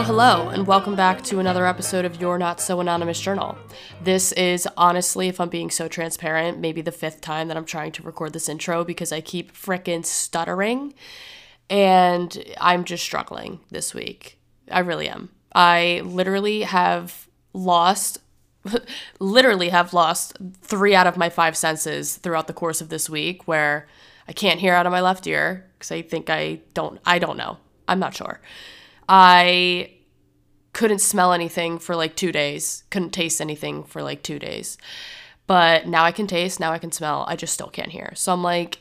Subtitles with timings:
[0.00, 3.58] Hello, hello, and welcome back to another episode of Your Not So Anonymous Journal.
[4.02, 7.92] This is honestly, if I'm being so transparent, maybe the fifth time that I'm trying
[7.92, 10.94] to record this intro because I keep fricking stuttering
[11.68, 14.38] and I'm just struggling this week.
[14.70, 15.28] I really am.
[15.54, 18.22] I literally have lost
[19.20, 23.46] literally have lost 3 out of my 5 senses throughout the course of this week
[23.46, 23.86] where
[24.26, 27.36] I can't hear out of my left ear cuz I think I don't I don't
[27.36, 27.58] know.
[27.86, 28.40] I'm not sure.
[29.12, 29.90] I
[30.72, 34.78] couldn't smell anything for like two days, couldn't taste anything for like two days.
[35.48, 37.24] But now I can taste, now I can smell.
[37.26, 38.12] I just still can't hear.
[38.14, 38.78] So I'm like,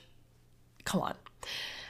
[0.86, 1.16] come on.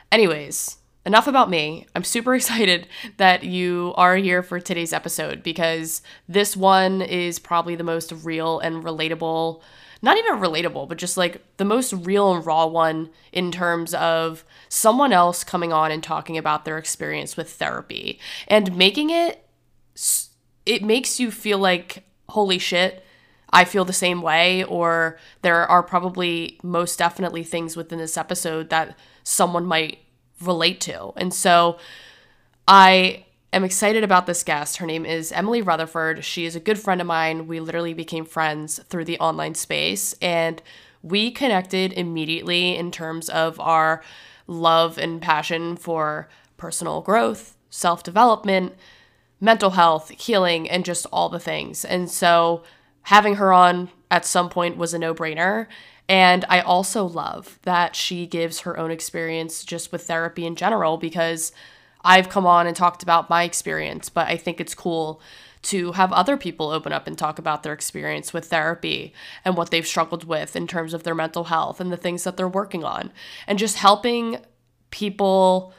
[0.10, 1.86] Anyways, enough about me.
[1.94, 2.88] I'm super excited
[3.18, 8.59] that you are here for today's episode because this one is probably the most real
[8.59, 9.59] and relatable
[10.02, 14.45] not even relatable, but just like the most real and raw one in terms of
[14.69, 19.45] someone else coming on and talking about their experience with therapy and making it,
[20.66, 23.03] it makes you feel like, holy shit,
[23.52, 28.69] I feel the same way, or there are probably most definitely things within this episode
[28.69, 30.00] that someone might
[30.41, 31.11] relate to.
[31.17, 31.78] And so
[32.67, 34.78] I am excited about this guest.
[34.78, 36.23] Her name is Emily Rutherford.
[36.23, 37.47] She is a good friend of mine.
[37.47, 40.61] We literally became friends through the online space and
[41.02, 44.03] we connected immediately in terms of our
[44.47, 48.73] love and passion for personal growth, self development,
[49.39, 51.86] mental health, healing, and just all the things.
[51.86, 52.63] And so
[53.03, 55.67] having her on at some point was a no brainer.
[56.08, 60.97] And I also love that she gives her own experience just with therapy in general
[60.97, 61.52] because
[62.03, 65.22] I've come on and talked about my experience, but I think it's cool
[65.61, 69.13] to have other people open up and talk about their experience with therapy
[69.44, 72.38] and what they've struggled with in terms of their mental health and the things that
[72.38, 73.12] they're working on.
[73.46, 74.38] And just helping
[74.91, 75.74] people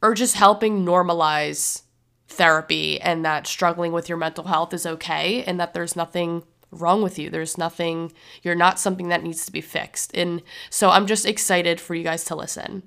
[0.00, 1.82] or just helping normalize
[2.28, 7.02] therapy and that struggling with your mental health is okay and that there's nothing wrong
[7.02, 7.28] with you.
[7.28, 8.12] There's nothing,
[8.42, 10.16] you're not something that needs to be fixed.
[10.16, 12.82] And so I'm just excited for you guys to listen.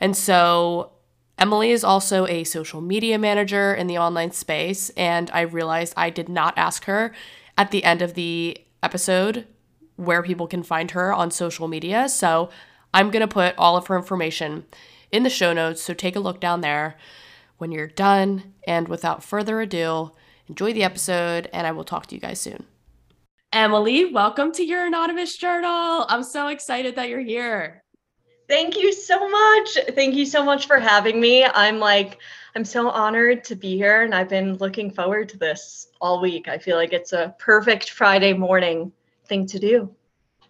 [0.00, 0.92] And so
[1.38, 6.10] Emily is also a social media manager in the online space, and I realized I
[6.10, 7.12] did not ask her
[7.58, 9.46] at the end of the episode
[9.96, 12.08] where people can find her on social media.
[12.08, 12.50] So
[12.94, 14.66] I'm going to put all of her information
[15.10, 15.82] in the show notes.
[15.82, 16.96] So take a look down there
[17.58, 18.54] when you're done.
[18.66, 20.12] And without further ado,
[20.48, 22.66] enjoy the episode, and I will talk to you guys soon.
[23.52, 26.06] Emily, welcome to your anonymous journal.
[26.08, 27.81] I'm so excited that you're here.
[28.48, 29.78] Thank you so much.
[29.94, 31.44] Thank you so much for having me.
[31.44, 32.18] I'm like,
[32.54, 36.48] I'm so honored to be here, and I've been looking forward to this all week.
[36.48, 38.92] I feel like it's a perfect Friday morning
[39.26, 39.94] thing to do.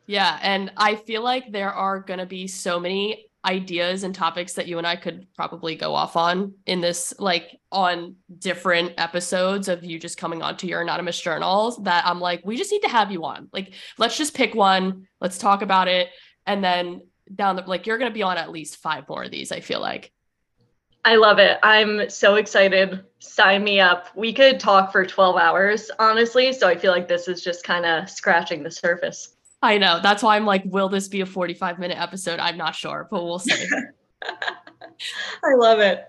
[0.07, 0.39] Yeah.
[0.43, 4.67] And I feel like there are going to be so many ideas and topics that
[4.69, 9.85] you and I could probably go off on in this, like on different episodes of
[9.85, 13.11] you just coming onto your anonymous journals that I'm like, we just need to have
[13.11, 13.49] you on.
[13.53, 16.09] Like, let's just pick one, let's talk about it.
[16.47, 17.03] And then
[17.35, 19.61] down the like you're going to be on at least five more of these i
[19.61, 20.13] feel like.
[21.05, 21.59] I love it.
[21.65, 23.05] I'm so excited.
[23.19, 24.07] Sign me up.
[24.15, 27.85] We could talk for 12 hours honestly so i feel like this is just kind
[27.85, 29.37] of scratching the surface.
[29.61, 30.01] I know.
[30.03, 32.39] That's why i'm like will this be a 45 minute episode?
[32.39, 33.67] I'm not sure but we'll see.
[35.45, 36.07] I love it.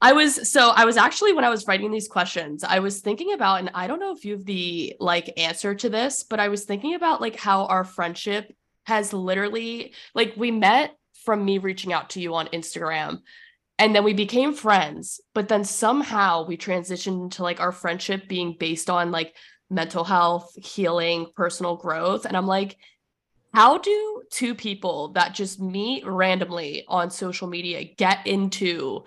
[0.00, 3.32] I was so I was actually when I was writing these questions, I was thinking
[3.32, 6.48] about, and I don't know if you have the like answer to this, but I
[6.48, 8.54] was thinking about like how our friendship
[8.86, 13.20] has literally like we met from me reaching out to you on Instagram
[13.78, 18.56] and then we became friends but then somehow we transitioned into like our friendship being
[18.58, 19.34] based on like
[19.68, 22.76] mental health healing personal growth and i'm like
[23.56, 29.02] how do two people that just meet randomly on social media get into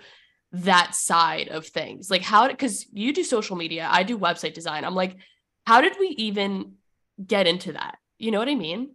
[0.52, 2.10] that side of things?
[2.10, 4.84] Like how because you do social media i do website design.
[4.84, 5.16] I'm like
[5.66, 6.72] how did we even
[7.24, 7.98] get into that?
[8.18, 8.90] You know what i mean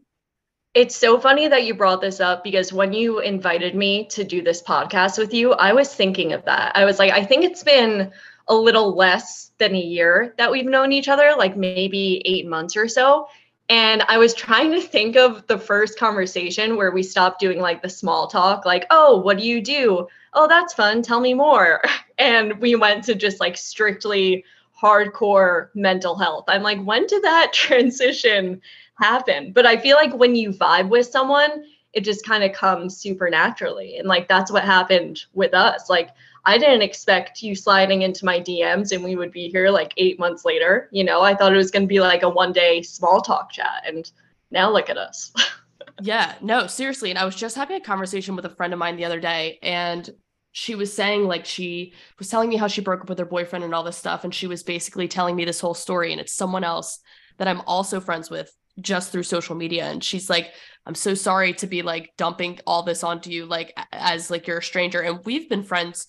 [0.76, 4.42] it's so funny that you brought this up because when you invited me to do
[4.42, 6.74] this podcast with you, I was thinking of that.
[6.76, 8.12] I was like, I think it's been
[8.50, 12.76] a little less than a year that we've known each other, like maybe eight months
[12.76, 13.30] or so.
[13.70, 17.82] And I was trying to think of the first conversation where we stopped doing like
[17.82, 20.08] the small talk, like, oh, what do you do?
[20.34, 21.02] Oh, that's fun.
[21.02, 21.82] Tell me more.
[22.18, 24.46] And we went to just like strictly
[24.82, 26.46] hardcore mental health.
[26.48, 28.62] I'm like, when did that transition
[29.00, 29.52] happen.
[29.52, 33.30] But I feel like when you vibe with someone, it just kind of comes super
[33.30, 33.98] naturally.
[33.98, 35.90] And like that's what happened with us.
[35.90, 36.10] Like
[36.44, 40.20] I didn't expect you sliding into my DMs and we would be here like eight
[40.20, 40.90] months later.
[40.92, 43.52] You know, I thought it was going to be like a one day small talk
[43.52, 43.84] chat.
[43.88, 44.10] And
[44.52, 45.32] now look at us.
[46.02, 47.10] yeah, no, seriously.
[47.10, 49.60] And I was just having a conversation with a friend of mine the other day,
[49.64, 50.10] and
[50.52, 53.66] she was saying like she was telling me how she broke up with her boyfriend
[53.66, 56.32] and all this stuff and she was basically telling me this whole story and it's
[56.32, 57.00] someone else
[57.38, 60.52] that I'm also friends with just through social media and she's like
[60.86, 64.60] I'm so sorry to be like dumping all this onto you like as like you're
[64.60, 65.02] a stranger.
[65.02, 66.06] And we've been friends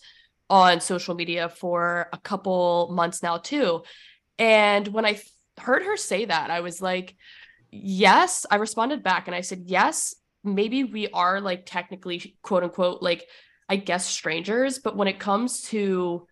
[0.50, 3.82] on social media for a couple months now too.
[4.38, 5.18] And when I
[5.58, 7.16] heard her say that I was like
[7.70, 10.14] yes I responded back and I said yes
[10.44, 13.26] maybe we are like technically quote unquote like
[13.68, 16.26] I guess strangers, but when it comes to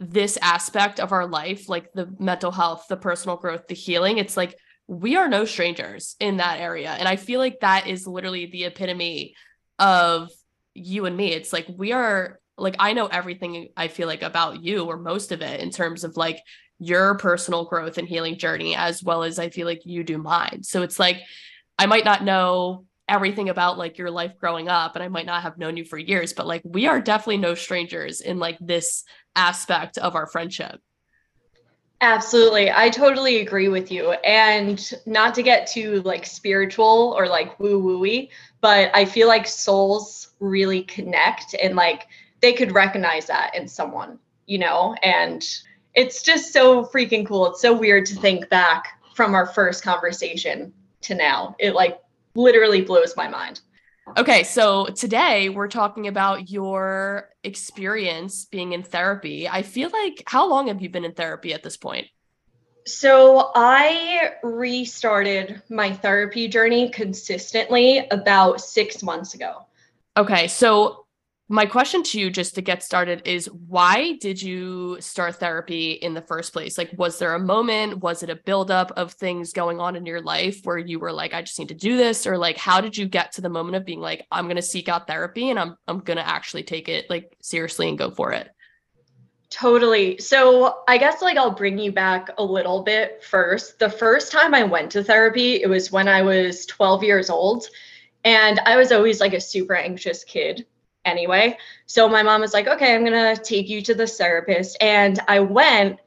[0.00, 4.36] this aspect of our life, like the mental health, the personal growth, the healing, it's
[4.36, 4.58] like
[4.92, 6.90] we are no strangers in that area.
[6.90, 9.34] And I feel like that is literally the epitome
[9.78, 10.30] of
[10.74, 11.32] you and me.
[11.32, 15.32] It's like we are like I know everything I feel like about you or most
[15.32, 16.40] of it in terms of like
[16.78, 20.62] your personal growth and healing journey as well as I feel like you do mine.
[20.62, 21.22] So it's like
[21.78, 25.42] I might not know everything about like your life growing up and I might not
[25.42, 29.04] have known you for years, but like we are definitely no strangers in like this
[29.34, 30.80] aspect of our friendship.
[32.02, 32.68] Absolutely.
[32.68, 34.10] I totally agree with you.
[34.24, 38.28] And not to get too like spiritual or like woo wooey,
[38.60, 42.08] but I feel like souls really connect and like
[42.40, 44.96] they could recognize that in someone, you know?
[45.04, 45.44] And
[45.94, 47.46] it's just so freaking cool.
[47.46, 50.72] It's so weird to think back from our first conversation
[51.02, 51.54] to now.
[51.60, 52.00] It like
[52.34, 53.60] literally blows my mind.
[54.18, 59.48] Okay, so today we're talking about your experience being in therapy.
[59.48, 62.08] I feel like how long have you been in therapy at this point?
[62.84, 69.66] So, I restarted my therapy journey consistently about 6 months ago.
[70.16, 71.01] Okay, so
[71.48, 76.14] my question to you just to get started is why did you start therapy in
[76.14, 79.80] the first place like was there a moment was it a buildup of things going
[79.80, 82.38] on in your life where you were like i just need to do this or
[82.38, 84.88] like how did you get to the moment of being like i'm going to seek
[84.88, 88.32] out therapy and i'm i'm going to actually take it like seriously and go for
[88.32, 88.48] it
[89.50, 90.16] Totally.
[90.16, 93.78] So, I guess like I'll bring you back a little bit first.
[93.78, 97.66] The first time I went to therapy, it was when I was 12 years old.
[98.24, 100.64] And I was always like a super anxious kid
[101.04, 101.56] anyway.
[101.86, 104.76] So my mom was like, okay, I'm going to take you to the therapist.
[104.80, 105.98] And I went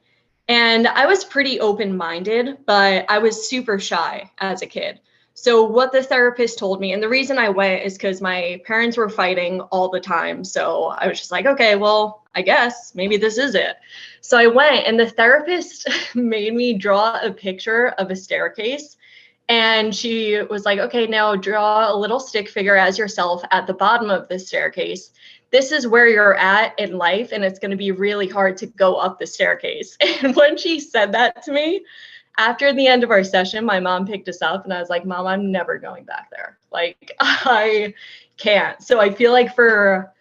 [0.48, 5.00] and I was pretty open minded, but I was super shy as a kid.
[5.38, 8.96] So, what the therapist told me, and the reason I went is because my parents
[8.96, 10.44] were fighting all the time.
[10.44, 13.76] So, I was just like, okay, well, I guess maybe this is it.
[14.22, 18.95] So, I went, and the therapist made me draw a picture of a staircase
[19.48, 23.74] and she was like, okay, now draw a little stick figure as yourself at the
[23.74, 25.10] bottom of the staircase.
[25.52, 28.66] This is where you're at in life, and it's going to be really hard to
[28.66, 29.96] go up the staircase.
[30.22, 31.84] And when she said that to me,
[32.38, 35.06] after the end of our session, my mom picked us up, and I was like,
[35.06, 36.58] Mom, I'm never going back there.
[36.72, 37.94] Like, I
[38.36, 38.82] can't.
[38.82, 40.12] So I feel like for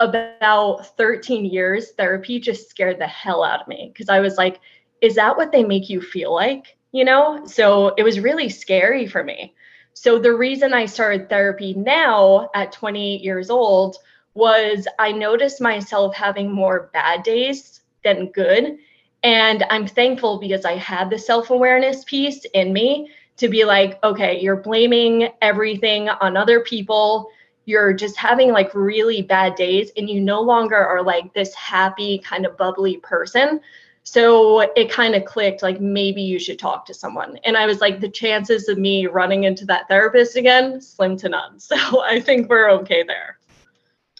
[0.00, 4.60] about 13 years, therapy just scared the hell out of me because I was like,
[5.00, 6.76] is that what they make you feel like?
[6.92, 7.44] You know?
[7.46, 9.54] So it was really scary for me.
[9.94, 13.96] So the reason I started therapy now at 28 years old
[14.34, 18.78] was I noticed myself having more bad days than good.
[19.22, 24.02] And I'm thankful because I had the self awareness piece in me to be like,
[24.02, 27.28] okay, you're blaming everything on other people.
[27.64, 32.18] You're just having like really bad days, and you no longer are like this happy,
[32.18, 33.60] kind of bubbly person.
[34.04, 37.38] So it kind of clicked like maybe you should talk to someone.
[37.44, 41.28] And I was like, the chances of me running into that therapist again, slim to
[41.28, 41.58] none.
[41.60, 43.38] So I think we're okay there.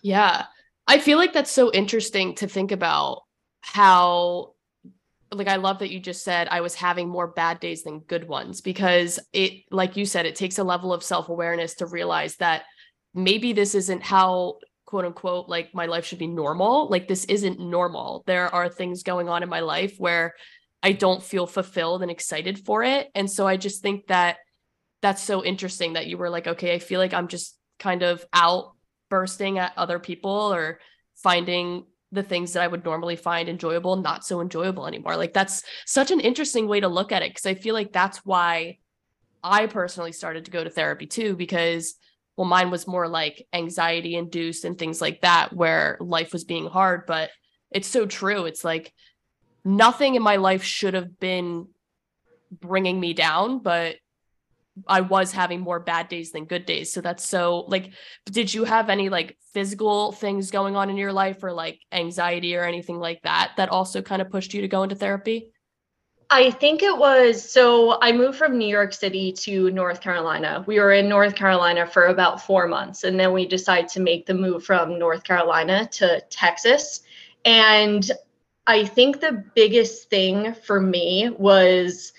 [0.03, 0.47] Yeah.
[0.87, 3.23] I feel like that's so interesting to think about
[3.61, 4.55] how
[5.33, 8.29] like I love that you just said I was having more bad days than good
[8.29, 12.65] ones because it like you said it takes a level of self-awareness to realize that
[13.15, 14.59] maybe this isn't how
[14.93, 19.03] quote unquote like my life should be normal like this isn't normal there are things
[19.03, 20.35] going on in my life where
[20.83, 24.37] i don't feel fulfilled and excited for it and so i just think that
[25.01, 28.23] that's so interesting that you were like okay i feel like i'm just kind of
[28.35, 28.75] out
[29.09, 30.79] bursting at other people or
[31.15, 35.17] finding the things that I would normally find enjoyable not so enjoyable anymore.
[35.17, 38.19] Like that's such an interesting way to look at it because I feel like that's
[38.19, 38.77] why
[39.43, 41.95] I personally started to go to therapy too because
[42.37, 46.67] well mine was more like anxiety induced and things like that where life was being
[46.67, 47.31] hard but
[47.71, 48.93] it's so true it's like
[49.65, 51.67] nothing in my life should have been
[52.51, 53.97] bringing me down but
[54.87, 56.93] I was having more bad days than good days.
[56.93, 57.93] So that's so like
[58.27, 62.57] did you have any like physical things going on in your life or like anxiety
[62.57, 65.52] or anything like that that also kind of pushed you to go into therapy?
[66.35, 70.65] I think it was so I moved from New York City to North Carolina.
[70.67, 74.25] We were in North Carolina for about 4 months and then we decided to make
[74.25, 77.03] the move from North Carolina to Texas.
[77.45, 78.11] And
[78.67, 82.15] I think the biggest thing for me was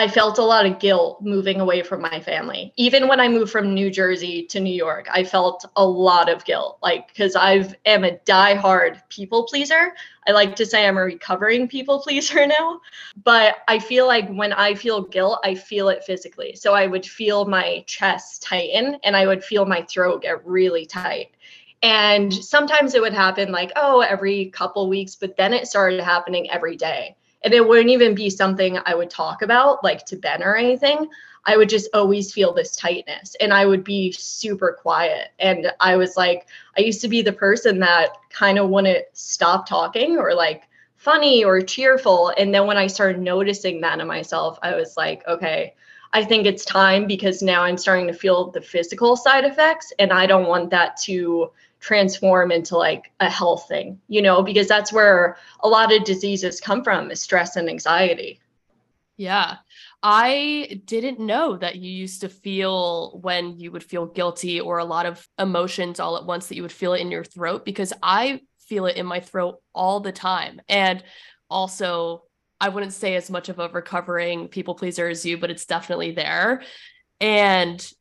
[0.00, 2.72] I felt a lot of guilt moving away from my family.
[2.78, 6.42] Even when I moved from New Jersey to New York, I felt a lot of
[6.46, 9.92] guilt, like because I am a die-hard people pleaser.
[10.26, 12.80] I like to say I'm a recovering people pleaser now,
[13.24, 16.54] but I feel like when I feel guilt, I feel it physically.
[16.54, 20.86] So I would feel my chest tighten and I would feel my throat get really
[20.86, 21.32] tight.
[21.82, 26.50] And sometimes it would happen like, oh, every couple weeks, but then it started happening
[26.50, 30.42] every day and it wouldn't even be something I would talk about like to Ben
[30.42, 31.08] or anything.
[31.44, 35.28] I would just always feel this tightness and I would be super quiet.
[35.38, 39.66] And I was like, I used to be the person that kind of wouldn't stop
[39.66, 40.64] talking or like
[40.96, 42.32] funny or cheerful.
[42.36, 45.74] And then when I started noticing that in myself, I was like, okay,
[46.12, 50.12] I think it's time because now I'm starting to feel the physical side effects and
[50.12, 54.92] I don't want that to transform into like a health thing, you know, because that's
[54.92, 58.38] where a lot of diseases come from is stress and anxiety.
[59.16, 59.56] Yeah.
[60.02, 64.84] I didn't know that you used to feel when you would feel guilty or a
[64.84, 67.92] lot of emotions all at once that you would feel it in your throat because
[68.02, 70.62] I feel it in my throat all the time.
[70.68, 71.02] And
[71.50, 72.22] also,
[72.60, 76.12] I wouldn't say as much of a recovering people pleaser as you, but it's definitely
[76.12, 76.62] there.
[77.20, 77.92] And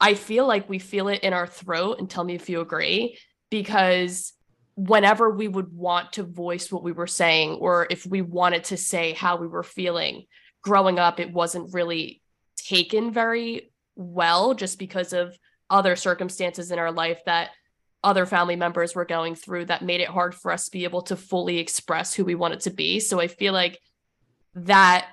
[0.00, 3.18] I feel like we feel it in our throat and tell me if you agree
[3.50, 4.32] because
[4.74, 8.76] whenever we would want to voice what we were saying or if we wanted to
[8.76, 10.24] say how we were feeling
[10.62, 12.20] growing up it wasn't really
[12.56, 15.36] taken very well just because of
[15.70, 17.50] other circumstances in our life that
[18.02, 21.02] other family members were going through that made it hard for us to be able
[21.02, 23.00] to fully express who we wanted to be.
[23.00, 23.80] So i feel like
[24.54, 25.08] that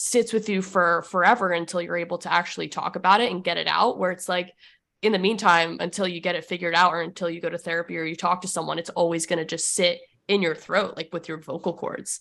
[0.00, 3.56] sits with you for forever until you're able to actually talk about it and get
[3.56, 4.54] it out where it's like
[5.02, 7.98] in the meantime until you get it figured out or until you go to therapy
[7.98, 11.12] or you talk to someone it's always going to just sit in your throat like
[11.12, 12.20] with your vocal cords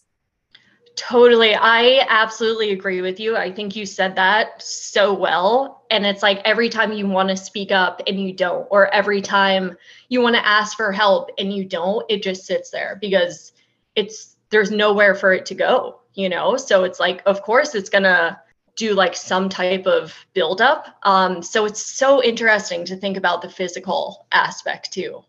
[0.95, 1.53] Totally.
[1.53, 3.37] I absolutely agree with you.
[3.37, 5.85] I think you said that so well.
[5.91, 9.21] And it's like every time you want to speak up and you don't, or every
[9.21, 9.77] time
[10.09, 13.51] you want to ask for help and you don't, it just sits there because
[13.95, 16.57] it's there's nowhere for it to go you know?
[16.57, 18.41] So it's like of course it's gonna
[18.75, 20.87] do like some type of buildup.
[21.03, 25.23] Um so it's so interesting to think about the physical aspect too.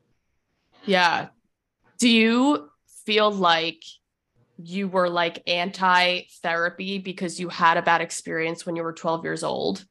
[0.85, 1.29] Yeah.
[1.99, 2.71] Do you
[3.05, 3.83] feel like
[4.57, 9.25] you were like anti therapy because you had a bad experience when you were 12
[9.25, 9.85] years old?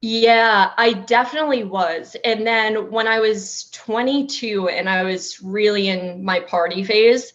[0.00, 2.16] Yeah, I definitely was.
[2.24, 7.32] And then when I was 22 and I was really in my party phase,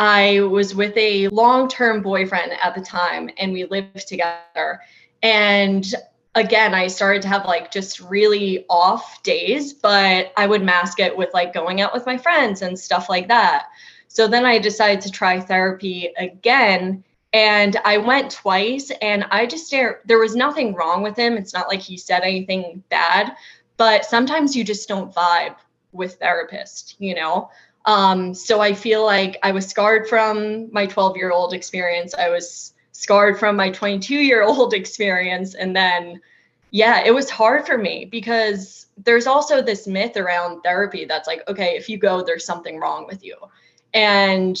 [0.00, 4.80] I was with a long term boyfriend at the time and we lived together.
[5.22, 5.84] And
[6.34, 11.14] again, I started to have like just really off days, but I would mask it
[11.14, 13.66] with like going out with my friends and stuff like that.
[14.08, 17.04] So then I decided to try therapy again.
[17.34, 21.36] And I went twice and I just there was nothing wrong with him.
[21.36, 23.36] It's not like he said anything bad,
[23.76, 25.56] but sometimes you just don't vibe
[25.92, 27.50] with therapist, you know?
[27.86, 32.14] Um, so I feel like I was scarred from my 12 year old experience.
[32.14, 35.54] I was scarred from my 22 year old experience.
[35.54, 36.20] And then,
[36.70, 41.42] yeah, it was hard for me because there's also this myth around therapy that's like,
[41.48, 43.36] okay, if you go, there's something wrong with you.
[43.94, 44.58] And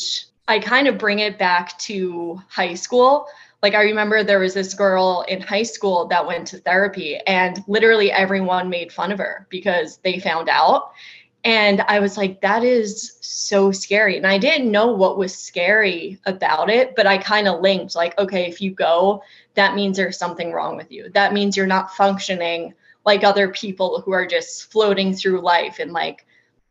[0.48, 3.26] I kind of bring it back to high school.
[3.62, 7.62] Like, I remember there was this girl in high school that went to therapy, and
[7.68, 10.92] literally everyone made fun of her because they found out.
[11.44, 14.16] And I was like, that is so scary.
[14.16, 18.18] And I didn't know what was scary about it, but I kind of linked like,
[18.18, 19.22] okay, if you go,
[19.54, 21.08] that means there's something wrong with you.
[21.10, 22.74] That means you're not functioning
[23.06, 26.26] like other people who are just floating through life and like,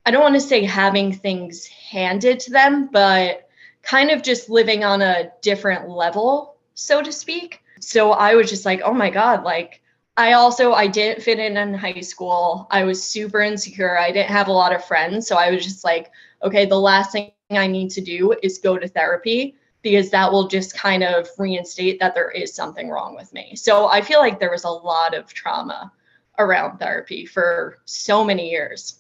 [0.06, 3.50] I don't want to say having things handed to them, but
[3.82, 7.62] kind of just living on a different level, so to speak.
[7.80, 9.82] So I was just like, oh my God, like,
[10.20, 12.68] I also I didn't fit in in high school.
[12.72, 13.98] I was super insecure.
[13.98, 16.12] I didn't have a lot of friends, so I was just like,
[16.44, 20.50] okay, the last thing I need to do is go to therapy because that will
[20.50, 23.56] just kind of reinstate that there is something wrong with me.
[23.56, 25.90] So I feel like there was a lot of trauma
[26.38, 29.00] around therapy for so many years.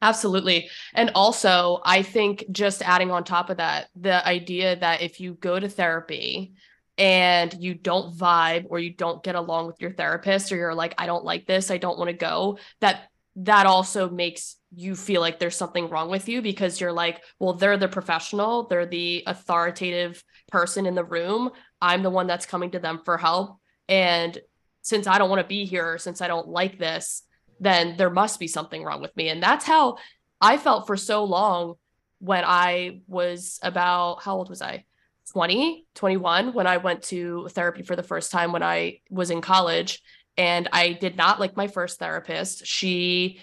[0.00, 0.68] Absolutely.
[0.94, 5.34] And also, I think just adding on top of that, the idea that if you
[5.40, 6.54] go to therapy,
[6.98, 10.94] and you don't vibe or you don't get along with your therapist or you're like
[10.98, 15.20] I don't like this, I don't want to go, that that also makes you feel
[15.20, 19.24] like there's something wrong with you because you're like, well, they're the professional, they're the
[19.26, 21.50] authoritative person in the room.
[21.80, 23.58] I'm the one that's coming to them for help.
[23.88, 24.38] And
[24.80, 27.22] since I don't want to be here, since I don't like this,
[27.60, 29.28] then there must be something wrong with me.
[29.28, 29.98] And that's how
[30.40, 31.74] I felt for so long
[32.18, 34.84] when I was about, how old was I?
[35.32, 39.40] 20, 21, when I went to therapy for the first time when I was in
[39.40, 40.02] college.
[40.38, 42.66] And I did not like my first therapist.
[42.66, 43.40] She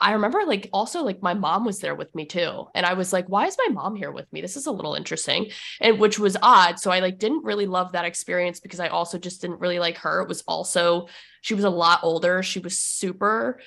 [0.00, 2.66] I remember like also like my mom was there with me too.
[2.74, 4.40] And I was like, why is my mom here with me?
[4.40, 5.50] This is a little interesting.
[5.80, 6.80] And which was odd.
[6.80, 9.98] So I like didn't really love that experience because I also just didn't really like
[9.98, 10.22] her.
[10.22, 11.06] It was also,
[11.40, 12.42] she was a lot older.
[12.42, 13.60] She was super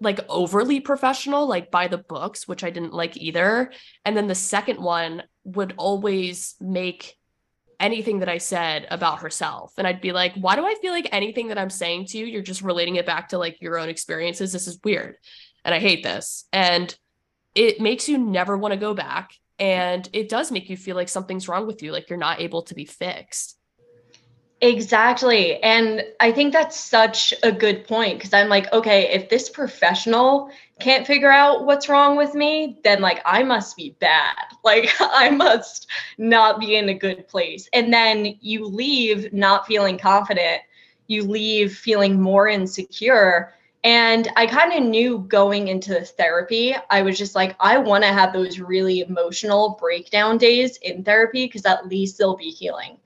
[0.00, 3.72] like overly professional, like by the books, which I didn't like either.
[4.04, 7.16] And then the second one would always make
[7.80, 9.72] anything that I said about herself.
[9.78, 12.26] And I'd be like, why do I feel like anything that I'm saying to you,
[12.26, 14.52] you're just relating it back to like your own experiences?
[14.52, 15.16] This is weird
[15.64, 16.46] and I hate this.
[16.52, 16.96] And
[17.54, 19.32] it makes you never want to go back.
[19.58, 22.62] And it does make you feel like something's wrong with you, like you're not able
[22.62, 23.57] to be fixed.
[24.60, 25.62] Exactly.
[25.62, 30.50] And I think that's such a good point because I'm like, okay, if this professional
[30.80, 34.34] can't figure out what's wrong with me, then like I must be bad.
[34.64, 35.86] Like I must
[36.18, 37.70] not be in a good place.
[37.72, 40.60] And then you leave not feeling confident,
[41.06, 43.54] you leave feeling more insecure.
[43.84, 48.04] And I kind of knew going into the therapy, I was just like, I want
[48.04, 52.98] to have those really emotional breakdown days in therapy because at least they'll be healing.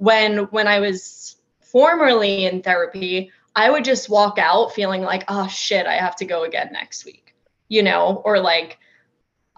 [0.00, 5.46] When when I was formerly in therapy, I would just walk out feeling like, oh
[5.46, 7.34] shit, I have to go again next week,
[7.68, 8.78] you know, or like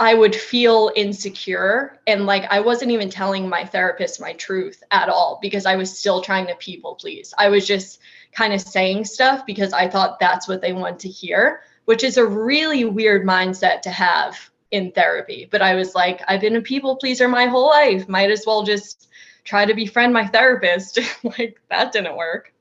[0.01, 5.09] I would feel insecure and like I wasn't even telling my therapist my truth at
[5.09, 7.33] all because I was still trying to people please.
[7.39, 8.01] I was just
[8.33, 12.17] kind of saying stuff because I thought that's what they want to hear, which is
[12.17, 15.47] a really weird mindset to have in therapy.
[15.49, 18.09] But I was like, I've been a people pleaser my whole life.
[18.09, 19.09] Might as well just
[19.45, 20.99] try to befriend my therapist.
[21.23, 22.53] like that didn't work.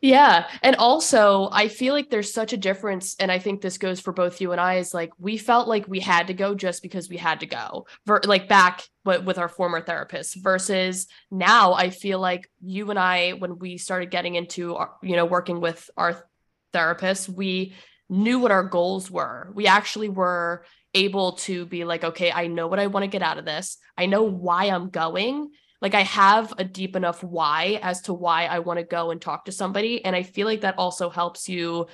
[0.00, 0.48] Yeah.
[0.62, 3.14] And also, I feel like there's such a difference.
[3.20, 5.86] And I think this goes for both you and I is like, we felt like
[5.86, 9.38] we had to go just because we had to go, Ver- like back but with
[9.38, 14.34] our former therapist versus now I feel like you and I, when we started getting
[14.34, 16.24] into, our, you know, working with our
[16.72, 17.74] therapist, we
[18.08, 19.52] knew what our goals were.
[19.54, 20.64] We actually were
[20.94, 23.78] able to be like, okay, I know what I want to get out of this.
[23.96, 28.44] I know why I'm going like I have a deep enough why as to why
[28.44, 30.04] I want to go and talk to somebody.
[30.04, 31.86] And I feel like that also helps you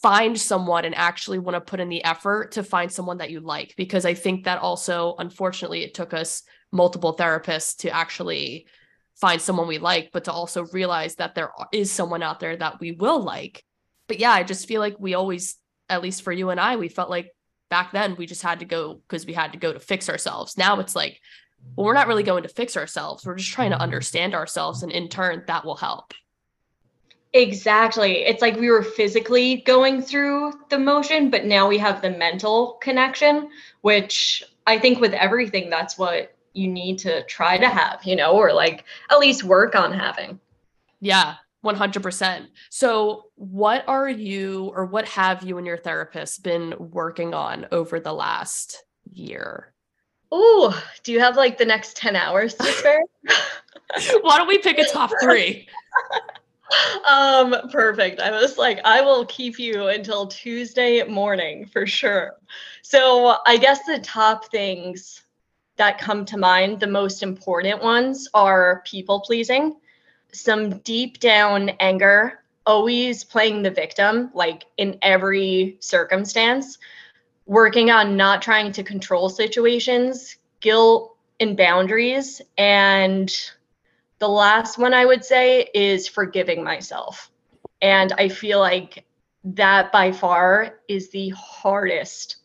[0.00, 3.40] find someone and actually want to put in the effort to find someone that you
[3.40, 3.74] like.
[3.76, 8.66] Because I think that also, unfortunately, it took us multiple therapists to actually
[9.20, 12.80] find someone we like, but to also realize that there is someone out there that
[12.80, 13.64] we will like.
[14.06, 15.56] But yeah, I just feel like we always,
[15.88, 17.30] at least for you and I, we felt like
[17.70, 20.56] back then we just had to go because we had to go to fix ourselves.
[20.58, 21.18] Now it's like
[21.76, 23.24] well, we're not really going to fix ourselves.
[23.24, 24.82] We're just trying to understand ourselves.
[24.82, 26.12] And in turn, that will help.
[27.34, 28.24] Exactly.
[28.24, 32.74] It's like we were physically going through the motion, but now we have the mental
[32.82, 33.48] connection,
[33.80, 38.32] which I think with everything, that's what you need to try to have, you know,
[38.32, 40.38] or like at least work on having.
[41.00, 42.48] Yeah, 100%.
[42.68, 47.98] So, what are you or what have you and your therapist been working on over
[47.98, 49.72] the last year?
[50.34, 53.02] Oh, do you have like the next 10 hours to spare?
[54.22, 55.68] Why don't we pick a top three?
[57.06, 58.20] um, perfect.
[58.20, 62.36] I was like, I will keep you until Tuesday morning for sure.
[62.82, 65.22] So I guess the top things
[65.76, 69.76] that come to mind, the most important ones are people pleasing,
[70.32, 76.78] some deep down anger, always playing the victim, like in every circumstance
[77.46, 82.40] working on not trying to control situations, guilt and boundaries.
[82.56, 83.34] And
[84.18, 87.30] the last one I would say is forgiving myself.
[87.80, 89.04] And I feel like
[89.44, 92.36] that by far is the hardest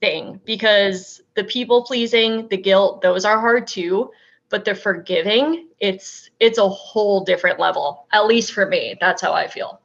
[0.00, 4.10] thing because the people pleasing, the guilt, those are hard too,
[4.48, 8.06] but the forgiving, it's it's a whole different level.
[8.12, 9.79] At least for me, that's how I feel.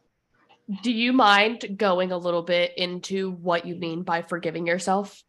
[0.81, 5.23] Do you mind going a little bit into what you mean by forgiving yourself?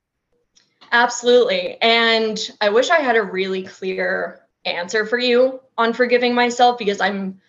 [0.93, 1.77] Absolutely.
[1.83, 7.01] And I wish I had a really clear answer for you on forgiving myself because
[7.01, 7.41] I'm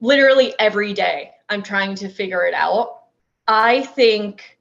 [0.00, 3.02] literally every day I'm trying to figure it out.
[3.46, 4.58] I think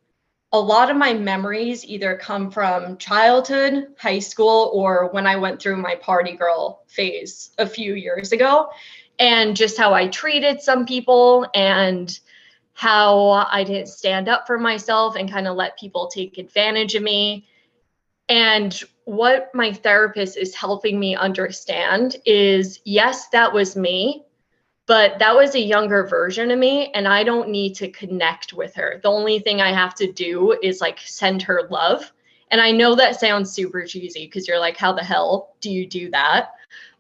[0.52, 5.62] a lot of my memories either come from childhood, high school, or when I went
[5.62, 8.70] through my party girl phase a few years ago,
[9.20, 12.18] and just how I treated some people and
[12.76, 17.02] how I didn't stand up for myself and kind of let people take advantage of
[17.02, 17.48] me.
[18.28, 24.26] And what my therapist is helping me understand is yes, that was me,
[24.88, 26.92] but that was a younger version of me.
[26.94, 29.00] And I don't need to connect with her.
[29.02, 32.12] The only thing I have to do is like send her love.
[32.52, 35.88] And I know that sounds super cheesy because you're like, how the hell do you
[35.88, 36.50] do that?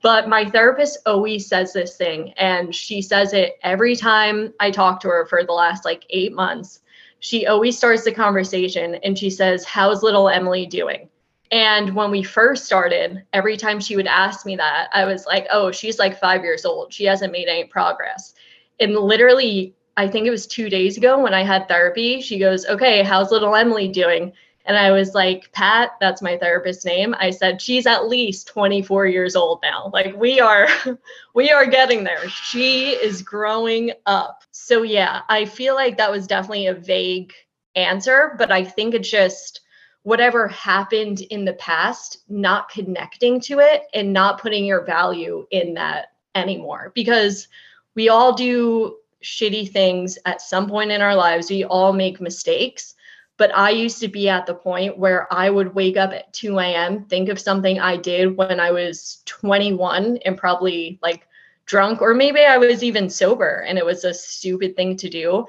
[0.06, 5.00] But my therapist always says this thing, and she says it every time I talk
[5.00, 6.82] to her for the last like eight months.
[7.22, 11.10] She always starts the conversation and she says, How's little Emily doing?
[11.50, 15.48] And when we first started, every time she would ask me that, I was like,
[15.52, 16.94] oh, she's like five years old.
[16.94, 18.36] She hasn't made any progress.
[18.80, 22.68] And literally, I think it was two days ago when I had therapy, she goes,
[22.68, 24.34] okay, how's little Emily doing?
[24.65, 27.15] And I was like, Pat, that's my therapist's name.
[27.19, 29.91] I said, she's at least 24 years old now.
[29.93, 30.67] Like we are,
[31.36, 32.28] we are getting there.
[32.30, 34.43] She is growing up.
[34.51, 37.34] So yeah, I feel like that was definitely a vague
[37.75, 39.62] answer, but I think it's just
[40.01, 45.75] whatever happened in the past, not connecting to it and not putting your value in
[45.75, 46.91] that anymore.
[46.95, 47.47] Because
[47.95, 51.49] we all do shitty things at some point in our lives.
[51.49, 52.94] We all make mistakes
[53.38, 56.58] but I used to be at the point where I would wake up at 2
[56.60, 61.28] a.m., think of something I did when I was 21 and probably like
[61.65, 65.45] drunk, or maybe I was even sober and it was a stupid thing to do.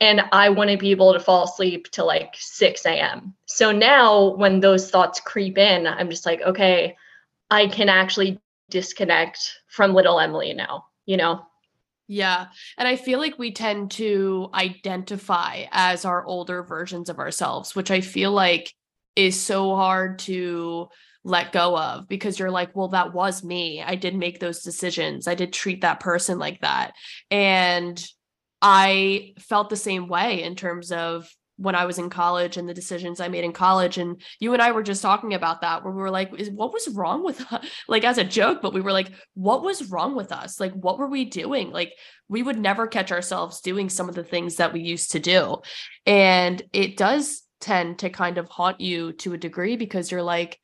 [0.00, 3.34] And I wouldn't be able to fall asleep till like 6 a.m.
[3.46, 6.96] So now when those thoughts creep in, I'm just like, okay,
[7.50, 11.46] I can actually disconnect from little Emily now, you know?
[12.06, 12.46] Yeah.
[12.76, 17.90] And I feel like we tend to identify as our older versions of ourselves, which
[17.90, 18.72] I feel like
[19.16, 20.88] is so hard to
[21.24, 23.82] let go of because you're like, well, that was me.
[23.82, 25.26] I did make those decisions.
[25.26, 26.92] I did treat that person like that.
[27.30, 28.04] And
[28.60, 32.74] I felt the same way in terms of when I was in college and the
[32.74, 33.98] decisions I made in college.
[33.98, 36.88] And you and I were just talking about that, where we were like, what was
[36.88, 37.66] wrong with us?
[37.88, 40.58] Like as a joke, but we were like, what was wrong with us?
[40.58, 41.70] Like, what were we doing?
[41.70, 41.92] Like,
[42.28, 45.58] we would never catch ourselves doing some of the things that we used to do.
[46.06, 50.58] And it does tend to kind of haunt you to a degree because you're like,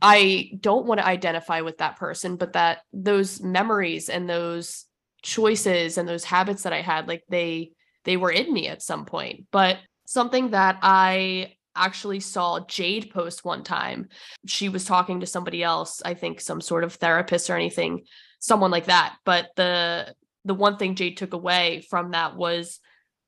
[0.00, 4.86] I don't want to identify with that person, but that those memories and those
[5.22, 7.70] choices and those habits that I had, like they,
[8.04, 9.46] they were in me at some point.
[9.50, 14.08] But something that I actually saw Jade post one time,
[14.46, 18.04] she was talking to somebody else, I think some sort of therapist or anything,
[18.38, 19.16] someone like that.
[19.24, 22.80] But the the one thing Jade took away from that was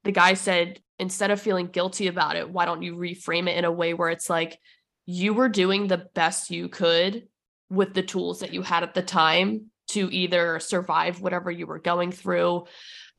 [0.02, 3.64] the guy said, instead of feeling guilty about it, why don't you reframe it in
[3.64, 4.58] a way where it's like
[5.06, 7.28] you were doing the best you could
[7.70, 11.78] with the tools that you had at the time to either survive whatever you were
[11.78, 12.64] going through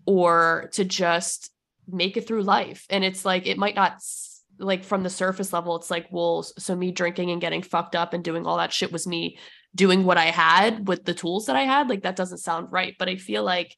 [0.05, 1.51] or to just
[1.87, 2.85] make it through life.
[2.89, 4.01] And it's like, it might not
[4.57, 8.13] like from the surface level, it's like, well, so me drinking and getting fucked up
[8.13, 9.37] and doing all that shit was me
[9.73, 11.89] doing what I had with the tools that I had.
[11.89, 12.95] Like that doesn't sound right.
[12.97, 13.75] But I feel like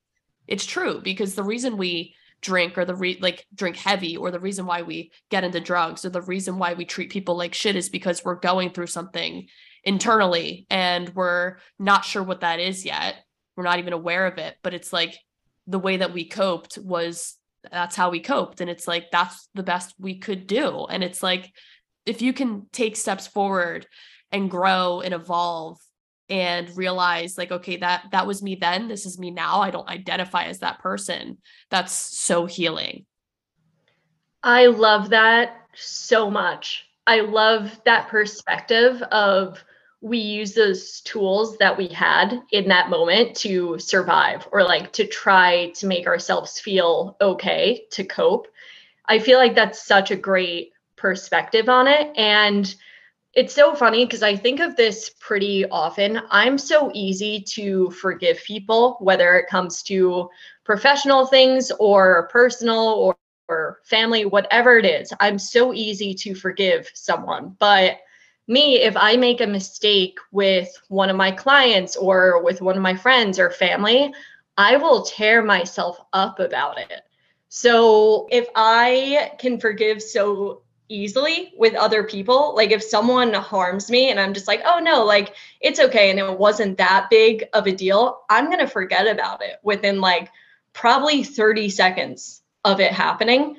[0.48, 4.40] it's true because the reason we drink or the re- like drink heavy or the
[4.40, 7.76] reason why we get into drugs or the reason why we treat people like shit
[7.76, 9.48] is because we're going through something
[9.84, 13.16] internally and we're not sure what that is yet.
[13.56, 15.18] We're not even aware of it, but it's like
[15.68, 17.36] the way that we coped was
[17.72, 18.62] that's how we coped.
[18.62, 20.86] And it's like that's the best we could do.
[20.86, 21.52] And it's like
[22.06, 23.86] if you can take steps forward
[24.32, 25.78] and grow and evolve
[26.30, 29.62] and realize like okay that that was me then this is me now.
[29.62, 31.38] I don't identify as that person.
[31.70, 33.06] That's so healing.
[34.44, 36.86] I love that so much.
[37.06, 39.64] I love that perspective of
[40.02, 45.08] we use those tools that we had in that moment to survive or like to
[45.08, 48.48] try to make ourselves feel okay to cope.
[49.08, 52.12] I feel like that's such a great perspective on it.
[52.16, 52.74] And
[53.34, 56.22] it's so funny because I think of this pretty often.
[56.30, 60.30] I'm so easy to forgive people, whether it comes to
[60.64, 65.14] professional things or personal or, or family, whatever it is.
[65.20, 67.56] I'm so easy to forgive someone.
[67.60, 67.98] But
[68.48, 72.82] me, if I make a mistake with one of my clients or with one of
[72.82, 74.14] my friends or family,
[74.58, 77.02] I will tear myself up about it.
[77.50, 84.10] So if I can forgive so easily with other people, like if someone harms me
[84.10, 87.68] and I'm just like, oh no, like it's okay and it wasn't that big of
[87.68, 90.30] a deal, I'm going to forget about it within like
[90.74, 93.58] probably 30 seconds of it happening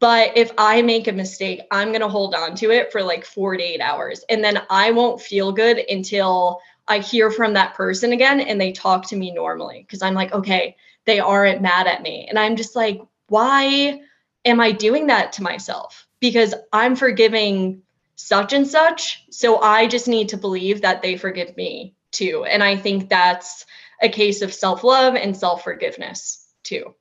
[0.00, 3.24] but if I make a mistake, I'm going to hold on to it for like
[3.24, 4.24] 48 hours.
[4.28, 8.72] And then I won't feel good until I hear from that person again and they
[8.72, 9.86] talk to me normally.
[9.90, 12.26] Cause I'm like, okay, they aren't mad at me.
[12.28, 14.00] And I'm just like, why
[14.44, 16.06] am I doing that to myself?
[16.20, 17.82] Because I'm forgiving
[18.16, 19.24] such and such.
[19.30, 22.44] So I just need to believe that they forgive me too.
[22.44, 23.66] And I think that's
[24.00, 26.94] a case of self love and self forgiveness too.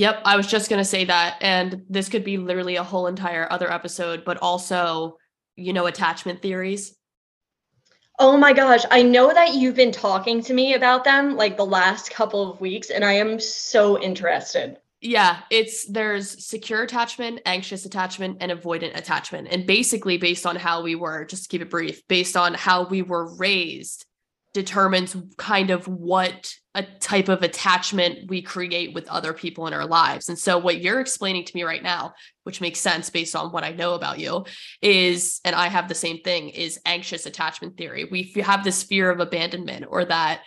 [0.00, 1.36] Yep, I was just going to say that.
[1.42, 5.18] And this could be literally a whole entire other episode, but also,
[5.56, 6.96] you know, attachment theories.
[8.18, 11.66] Oh my gosh, I know that you've been talking to me about them like the
[11.66, 14.78] last couple of weeks, and I am so interested.
[15.02, 19.48] Yeah, it's there's secure attachment, anxious attachment, and avoidant attachment.
[19.50, 22.88] And basically, based on how we were, just to keep it brief, based on how
[22.88, 24.06] we were raised,
[24.52, 29.86] determines kind of what a type of attachment we create with other people in our
[29.86, 30.28] lives.
[30.28, 33.64] And so, what you're explaining to me right now, which makes sense based on what
[33.64, 34.44] I know about you,
[34.80, 38.04] is, and I have the same thing, is anxious attachment theory.
[38.04, 40.42] We have this fear of abandonment, or that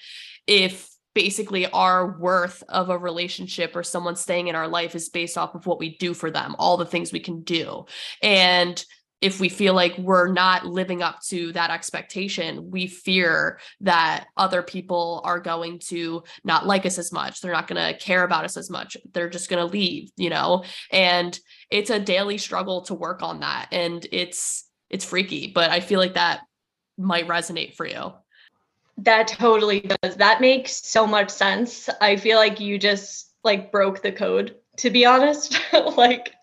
[0.47, 5.37] if basically our worth of a relationship or someone staying in our life is based
[5.37, 7.85] off of what we do for them, all the things we can do.
[8.21, 8.83] And
[9.23, 14.61] if we feel like we're not living up to that expectation, we fear that other
[14.61, 17.39] people are going to not like us as much.
[17.39, 18.97] They're not going to care about us as much.
[19.13, 20.65] They're just going to leave, you know?
[20.91, 23.69] And it's a daily struggle to work on that.
[23.71, 26.41] And it's, it's freaky, but I feel like that
[26.97, 28.11] might resonate for you.
[28.97, 30.17] That totally does.
[30.17, 31.89] That makes so much sense.
[32.01, 35.59] I feel like you just like broke the code to be honest
[35.97, 36.33] like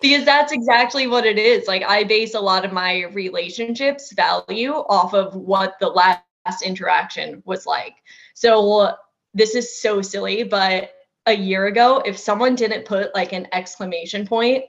[0.00, 1.66] because that's exactly what it is.
[1.66, 6.22] Like i base a lot of my relationships value off of what the last
[6.64, 7.94] interaction was like.
[8.34, 8.94] So
[9.34, 10.90] this is so silly but
[11.26, 14.64] a year ago if someone didn't put like an exclamation point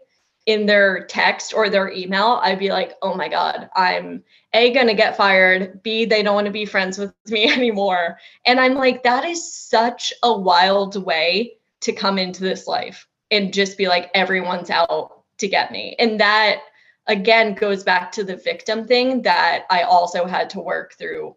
[0.46, 4.94] in their text or their email i'd be like oh my god i'm a gonna
[4.94, 8.18] get fired b they don't want to be friends with me anymore.
[8.46, 13.54] And i'm like that is such a wild way to come into this life and
[13.54, 15.96] just be like everyone's out to get me.
[16.00, 16.62] And that
[17.10, 21.36] again goes back to the victim thing that i also had to work through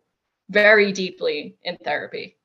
[0.50, 2.36] very deeply in therapy.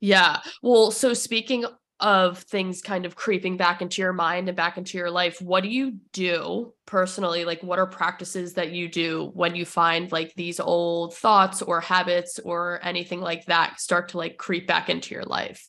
[0.00, 0.38] Yeah.
[0.62, 1.64] Well so speaking
[1.98, 5.62] of things kind of creeping back into your mind and back into your life what
[5.62, 7.44] do you do personally?
[7.44, 11.80] Like what are practices that you do when you find like these old thoughts or
[11.80, 15.68] habits or anything like that start to like creep back into your life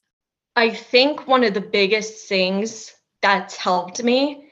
[0.55, 4.49] I think one of the biggest things that's helped me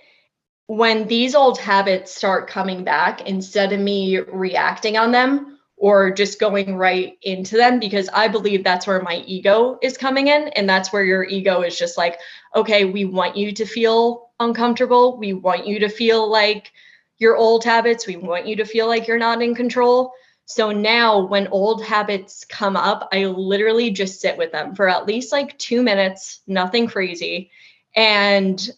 [0.68, 6.40] when these old habits start coming back, instead of me reacting on them or just
[6.40, 10.48] going right into them, because I believe that's where my ego is coming in.
[10.50, 12.20] And that's where your ego is just like,
[12.56, 15.18] okay, we want you to feel uncomfortable.
[15.18, 16.72] We want you to feel like
[17.18, 18.08] your old habits.
[18.08, 20.14] We want you to feel like you're not in control.
[20.52, 25.06] So now when old habits come up, I literally just sit with them for at
[25.06, 27.52] least like two minutes, nothing crazy.
[27.96, 28.70] And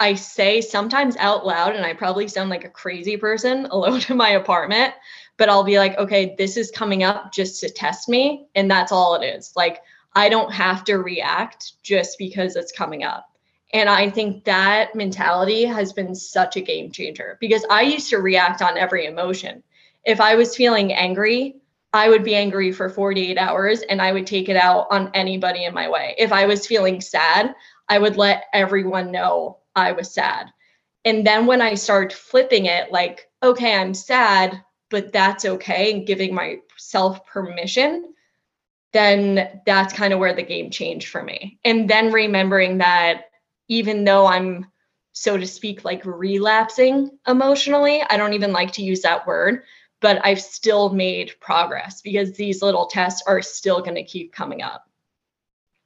[0.00, 4.16] I say sometimes out loud, and I probably sound like a crazy person alone in
[4.16, 4.94] my apartment,
[5.36, 8.46] but I'll be like, okay, this is coming up just to test me.
[8.54, 9.52] And that's all it is.
[9.54, 9.82] Like,
[10.14, 13.28] I don't have to react just because it's coming up.
[13.74, 18.18] And I think that mentality has been such a game changer because I used to
[18.18, 19.62] react on every emotion
[20.08, 21.56] if I was feeling angry,
[21.92, 25.66] I would be angry for 48 hours and I would take it out on anybody
[25.66, 26.14] in my way.
[26.16, 27.54] If I was feeling sad,
[27.90, 30.50] I would let everyone know I was sad.
[31.04, 36.06] And then when I start flipping it, like, okay, I'm sad, but that's okay, and
[36.06, 38.14] giving myself permission,
[38.94, 41.58] then that's kind of where the game changed for me.
[41.66, 43.24] And then remembering that
[43.68, 44.66] even though I'm,
[45.12, 49.62] so to speak, like relapsing emotionally, I don't even like to use that word,
[50.00, 54.62] but I've still made progress because these little tests are still going to keep coming
[54.62, 54.88] up.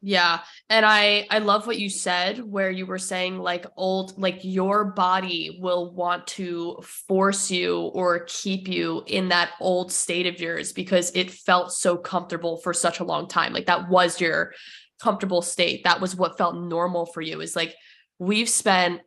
[0.04, 0.40] Yeah.
[0.68, 4.84] And I I love what you said where you were saying like old like your
[4.84, 10.72] body will want to force you or keep you in that old state of yours
[10.72, 13.52] because it felt so comfortable for such a long time.
[13.52, 14.54] Like that was your
[15.00, 15.84] comfortable state.
[15.84, 17.40] That was what felt normal for you.
[17.40, 17.76] Is like
[18.18, 19.02] we've spent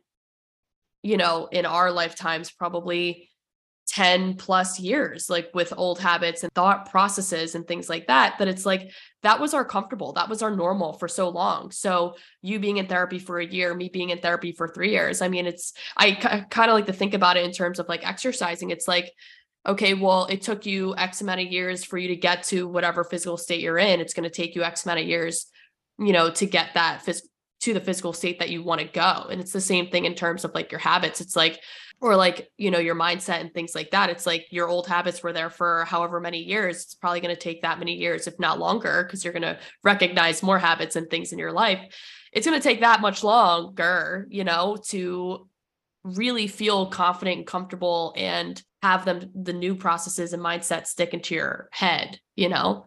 [1.02, 3.28] you know in our lifetimes probably
[3.88, 8.48] 10 plus years like with old habits and thought processes and things like that that
[8.48, 8.90] it's like
[9.22, 11.70] that was our comfortable that was our normal for so long.
[11.70, 15.22] So you being in therapy for a year me being in therapy for 3 years
[15.22, 18.06] i mean it's i kind of like to think about it in terms of like
[18.06, 18.70] exercising.
[18.70, 19.12] It's like
[19.66, 23.04] okay well it took you x amount of years for you to get to whatever
[23.04, 24.00] physical state you're in.
[24.00, 25.46] It's going to take you x amount of years
[25.98, 27.22] you know to get that phys-
[27.66, 29.26] to the physical state that you want to go.
[29.28, 31.20] And it's the same thing in terms of like your habits.
[31.20, 31.60] It's like,
[32.00, 34.08] or like, you know, your mindset and things like that.
[34.08, 36.84] It's like your old habits were there for however many years.
[36.84, 39.58] It's probably going to take that many years, if not longer, because you're going to
[39.82, 41.80] recognize more habits and things in your life.
[42.32, 45.48] It's going to take that much longer, you know, to
[46.04, 51.34] really feel confident and comfortable and have them the new processes and mindset stick into
[51.34, 52.86] your head, you know?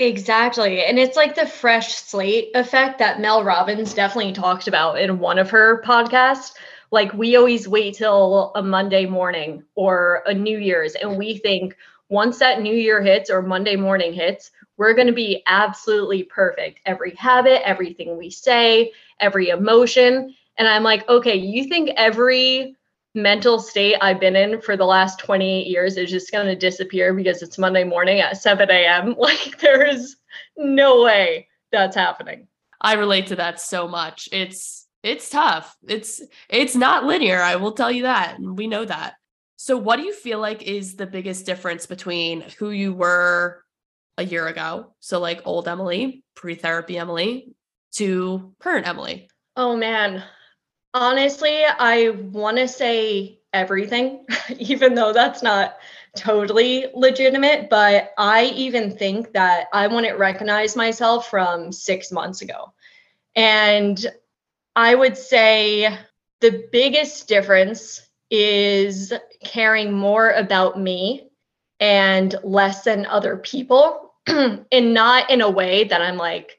[0.00, 0.82] Exactly.
[0.82, 5.38] And it's like the fresh slate effect that Mel Robbins definitely talked about in one
[5.38, 6.52] of her podcasts.
[6.90, 11.76] Like we always wait till a Monday morning or a New Year's and we think
[12.08, 16.80] once that New Year hits or Monday morning hits, we're going to be absolutely perfect.
[16.86, 20.34] Every habit, everything we say, every emotion.
[20.56, 22.74] And I'm like, okay, you think every
[23.14, 27.12] mental state I've been in for the last 28 years is just going to disappear
[27.12, 29.14] because it's Monday morning at 7 a.m.
[29.18, 30.16] Like, there is
[30.56, 32.46] no way that's happening.
[32.80, 34.28] I relate to that so much.
[34.32, 35.76] It's it's tough.
[35.86, 38.36] It's it's not linear, I will tell you that.
[38.40, 39.14] We know that.
[39.56, 43.62] So what do you feel like is the biggest difference between who you were
[44.16, 44.94] a year ago?
[45.00, 47.54] So like old Emily, pre-therapy Emily
[47.92, 49.28] to current Emily?
[49.56, 50.22] Oh man.
[50.92, 54.26] Honestly, I want to say everything,
[54.58, 55.76] even though that's not
[56.16, 57.70] totally legitimate.
[57.70, 62.72] But I even think that I wouldn't recognize myself from six months ago.
[63.36, 64.04] And
[64.74, 65.96] I would say
[66.40, 69.12] the biggest difference is
[69.44, 71.28] caring more about me
[71.78, 76.58] and less than other people, and not in a way that I'm like,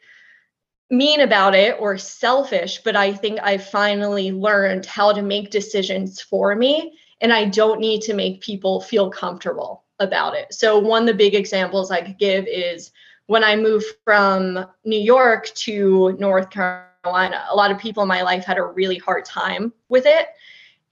[0.92, 6.22] mean about it or selfish, but I think I finally learned how to make decisions
[6.22, 10.54] for me and I don't need to make people feel comfortable about it.
[10.54, 12.92] So, one of the big examples I could give is
[13.28, 18.24] when I moved from New York to North Carolina, a lot of people in my
[18.24, 20.28] life had a really hard time with it.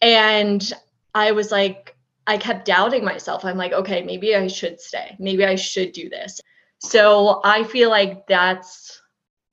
[0.02, 0.72] And
[1.14, 3.44] I was like, I kept doubting myself.
[3.44, 5.16] I'm like, okay, maybe I should stay.
[5.20, 6.40] Maybe I should do this.
[6.78, 8.99] So, I feel like that's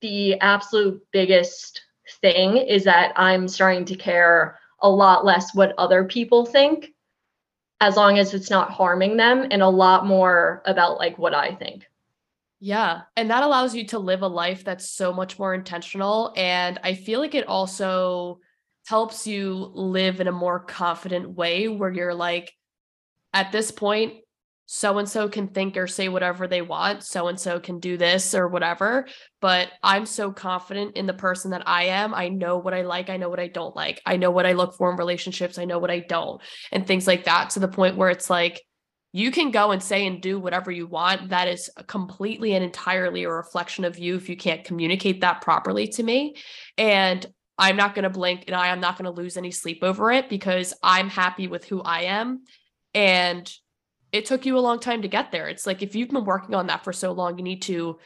[0.01, 1.81] the absolute biggest
[2.21, 6.89] thing is that I'm starting to care a lot less what other people think
[7.79, 11.53] as long as it's not harming them and a lot more about like what I
[11.53, 11.85] think.
[12.59, 13.01] Yeah.
[13.15, 16.33] And that allows you to live a life that's so much more intentional.
[16.35, 18.39] And I feel like it also
[18.87, 22.51] helps you live in a more confident way where you're like,
[23.33, 24.13] at this point,
[24.67, 27.03] so and so can think or say whatever they want.
[27.03, 29.07] So and so can do this or whatever.
[29.41, 32.13] But I'm so confident in the person that I am.
[32.13, 33.09] I know what I like.
[33.09, 34.01] I know what I don't like.
[34.05, 35.57] I know what I look for in relationships.
[35.57, 38.61] I know what I don't, and things like that to the point where it's like,
[39.13, 41.29] you can go and say and do whatever you want.
[41.29, 45.87] That is completely and entirely a reflection of you if you can't communicate that properly
[45.87, 46.35] to me.
[46.77, 47.25] And
[47.57, 50.11] I'm not going to blink and I am not going to lose any sleep over
[50.11, 52.43] it because I'm happy with who I am.
[52.93, 53.51] And
[54.17, 55.47] it took you a long time to get there.
[55.47, 57.99] It's like if you've been working on that for so long, you need to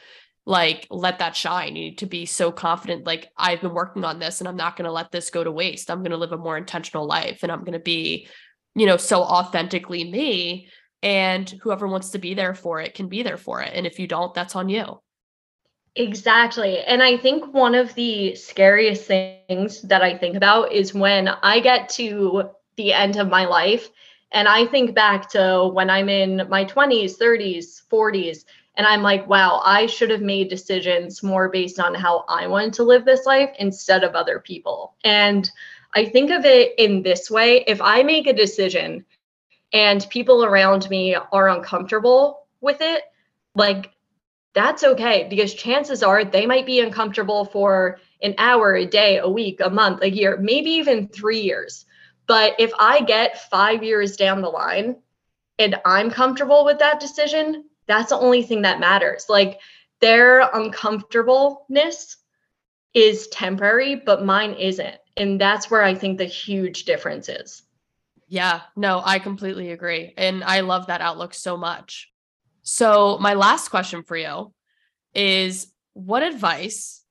[0.44, 1.76] like let that shine.
[1.76, 4.76] You need to be so confident like I've been working on this and I'm not
[4.76, 5.90] going to let this go to waste.
[5.90, 8.26] I'm going to live a more intentional life and I'm going to be,
[8.74, 10.68] you know, so authentically me
[11.02, 13.72] and whoever wants to be there for it can be there for it.
[13.74, 15.00] And if you don't, that's on you.
[15.94, 16.78] Exactly.
[16.78, 21.60] And I think one of the scariest things that I think about is when I
[21.60, 23.88] get to the end of my life
[24.32, 28.44] and I think back to when I'm in my 20s, 30s, 40s,
[28.76, 32.72] and I'm like, wow, I should have made decisions more based on how I wanted
[32.74, 34.94] to live this life instead of other people.
[35.04, 35.50] And
[35.94, 39.04] I think of it in this way if I make a decision
[39.72, 43.02] and people around me are uncomfortable with it,
[43.54, 43.90] like
[44.54, 49.28] that's okay because chances are they might be uncomfortable for an hour, a day, a
[49.28, 51.84] week, a month, a year, maybe even three years.
[52.26, 54.96] But if I get five years down the line
[55.58, 59.26] and I'm comfortable with that decision, that's the only thing that matters.
[59.28, 59.60] Like
[60.00, 62.16] their uncomfortableness
[62.94, 64.96] is temporary, but mine isn't.
[65.16, 67.62] And that's where I think the huge difference is.
[68.28, 70.14] Yeah, no, I completely agree.
[70.16, 72.10] And I love that outlook so much.
[72.62, 74.54] So, my last question for you
[75.14, 77.02] is what advice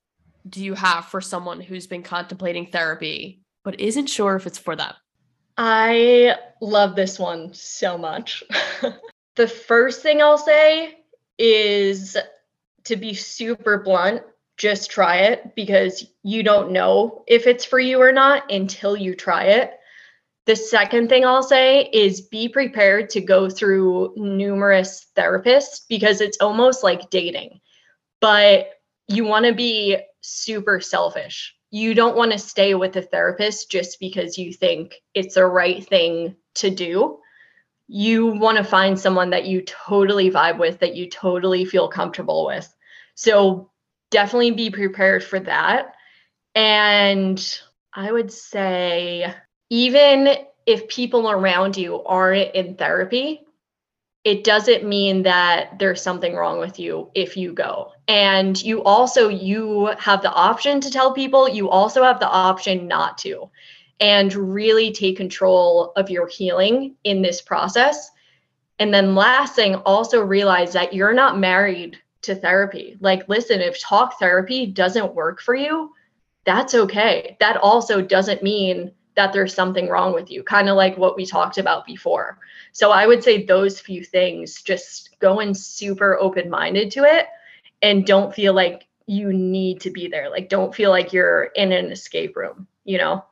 [0.47, 4.75] do you have for someone who's been contemplating therapy but isn't sure if it's for
[4.75, 4.93] them?
[5.57, 8.43] I love this one so much.
[9.35, 10.97] the first thing I'll say
[11.37, 12.17] is
[12.85, 14.23] to be super blunt,
[14.57, 19.15] just try it because you don't know if it's for you or not until you
[19.15, 19.73] try it.
[20.45, 26.37] The second thing I'll say is be prepared to go through numerous therapists because it's
[26.41, 27.59] almost like dating,
[28.19, 28.69] but
[29.07, 33.99] you want to be super selfish you don't want to stay with a therapist just
[33.99, 37.17] because you think it's the right thing to do.
[37.87, 42.45] You want to find someone that you totally vibe with, that you totally feel comfortable
[42.45, 42.73] with.
[43.15, 43.71] So
[44.11, 45.93] definitely be prepared for that.
[46.55, 47.59] And
[47.93, 49.33] I would say,
[49.69, 50.27] even
[50.65, 53.41] if people around you aren't in therapy,
[54.25, 59.29] it doesn't mean that there's something wrong with you if you go and you also
[59.29, 63.49] you have the option to tell people you also have the option not to
[64.01, 68.11] and really take control of your healing in this process.
[68.79, 72.97] And then last thing also realize that you're not married to therapy.
[72.99, 75.93] Like listen if talk therapy doesn't work for you
[76.43, 77.37] that's okay.
[77.39, 81.25] That also doesn't mean that there's something wrong with you, kind of like what we
[81.25, 82.39] talked about before.
[82.73, 87.27] So I would say those few things just going super open minded to it
[87.81, 90.29] and don't feel like you need to be there.
[90.29, 93.25] Like, don't feel like you're in an escape room, you know?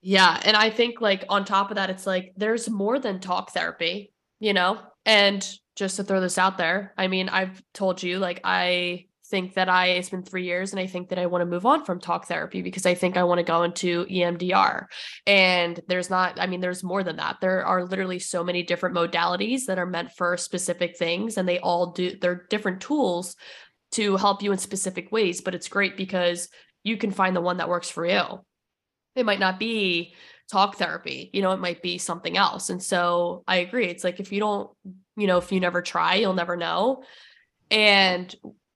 [0.00, 0.40] Yeah.
[0.44, 4.12] And I think, like, on top of that, it's like there's more than talk therapy,
[4.38, 4.78] you know?
[5.04, 9.54] And just to throw this out there, I mean, I've told you, like, I think
[9.54, 11.84] that I it's been 3 years and I think that I want to move on
[11.84, 14.86] from talk therapy because I think I want to go into EMDR.
[15.26, 17.36] And there's not I mean there's more than that.
[17.40, 21.58] There are literally so many different modalities that are meant for specific things and they
[21.58, 23.36] all do they're different tools
[23.92, 26.48] to help you in specific ways, but it's great because
[26.84, 28.22] you can find the one that works for you.
[29.16, 30.14] It might not be
[30.50, 32.70] talk therapy, you know, it might be something else.
[32.70, 33.86] And so I agree.
[33.86, 34.70] It's like if you don't,
[35.16, 37.02] you know, if you never try, you'll never know.
[37.70, 38.34] And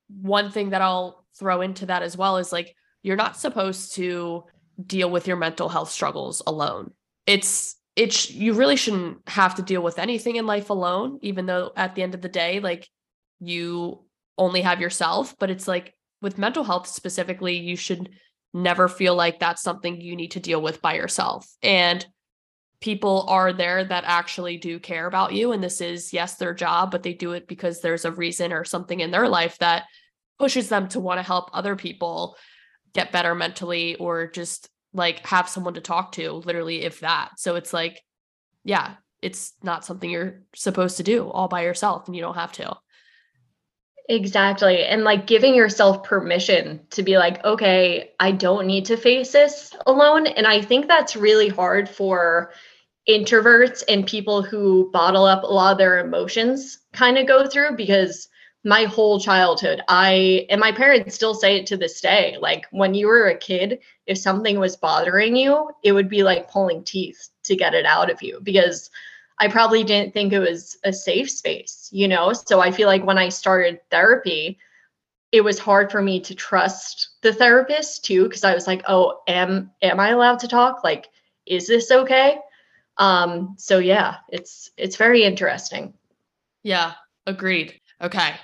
[0.09, 4.45] one thing that I'll throw into that as well is like you're not supposed to
[4.85, 6.93] deal with your mental health struggles alone.
[7.27, 11.73] It's it's you really shouldn't have to deal with anything in life alone even though
[11.77, 12.89] at the end of the day like
[13.39, 14.03] you
[14.43, 18.11] only have yourself, but it's like with mental health specifically you should
[18.55, 21.49] never feel like that's something you need to deal with by yourself.
[21.63, 22.05] And
[22.81, 26.91] people are there that actually do care about you and this is yes their job
[26.91, 29.85] but they do it because there's a reason or something in their life that
[30.37, 32.37] pushes them to want to help other people
[32.93, 37.55] get better mentally or just like have someone to talk to literally if that so
[37.55, 38.01] it's like
[38.65, 42.53] yeah it's not something you're supposed to do all by yourself and you don't have
[42.53, 42.77] to
[44.09, 44.85] exactly.
[44.85, 49.75] And like giving yourself permission to be like okay i don't need to face this
[49.87, 50.27] alone.
[50.27, 52.53] And i think that's really hard for
[53.09, 57.77] introverts and people who bottle up a lot of their emotions kind of go through
[57.77, 58.29] because
[58.65, 62.95] my whole childhood i and my parents still say it to this day like when
[62.95, 67.29] you were a kid if something was bothering you it would be like pulling teeth
[67.43, 68.89] to get it out of you because
[69.43, 73.05] i probably didn't think it was a safe space you know so i feel like
[73.05, 74.59] when i started therapy
[75.33, 79.21] it was hard for me to trust the therapist too because i was like oh
[79.29, 81.09] am am i allowed to talk like
[81.47, 82.39] is this okay
[82.99, 85.93] um so yeah it's it's very interesting
[86.63, 86.93] yeah
[87.27, 88.35] agreed okay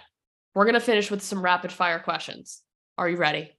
[0.58, 2.62] we're going to finish with some rapid fire questions.
[2.96, 3.52] Are you ready?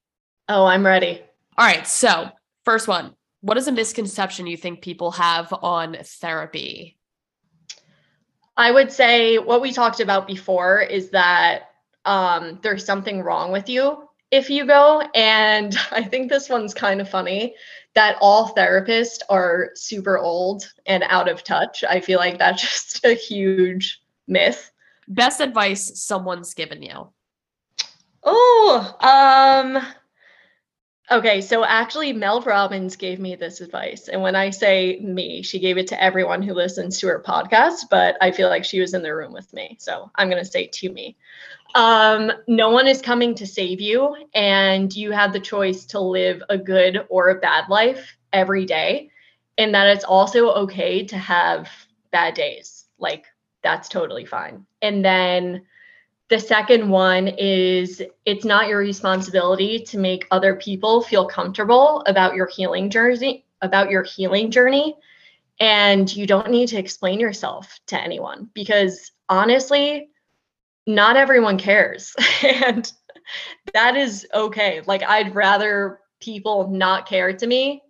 [0.50, 1.22] Oh, I'm ready.
[1.58, 1.88] All right.
[1.88, 2.30] So,
[2.66, 6.99] first one What is a misconception you think people have on therapy?
[8.60, 11.72] I would say what we talked about before is that
[12.04, 15.02] um, there's something wrong with you if you go.
[15.16, 17.56] And I think this one's kind of funny
[17.96, 21.86] that all therapists are super old and out of touch.
[21.90, 24.72] I feel like that's just a huge myth.
[25.08, 27.08] Best advice someone's given you.
[28.24, 29.82] Oh, um
[31.12, 34.10] Okay, so actually Mel Robbins gave me this advice.
[34.10, 37.86] And when I say me, she gave it to everyone who listens to her podcast,
[37.90, 39.76] but I feel like she was in the room with me.
[39.80, 41.18] So I'm going to say to me.
[41.74, 46.44] Um, no one is coming to save you, and you have the choice to live
[46.50, 49.10] a good or a bad life every day.
[49.58, 51.70] And that it's also okay to have
[52.12, 52.86] bad days.
[53.00, 53.26] Like
[53.64, 54.66] that's totally fine.
[54.82, 55.64] And then
[56.30, 62.36] the second one is it's not your responsibility to make other people feel comfortable about
[62.36, 64.96] your healing journey about your healing journey.
[65.60, 70.10] And you don't need to explain yourself to anyone because honestly
[70.88, 72.16] not everyone cares.
[72.44, 72.92] And
[73.74, 74.82] that is okay.
[74.88, 77.84] Like i'd rather people not care to me